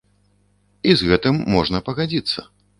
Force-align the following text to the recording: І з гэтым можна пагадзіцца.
І 0.87 0.95
з 1.03 1.11
гэтым 1.13 1.35
можна 1.59 1.85
пагадзіцца. 1.91 2.51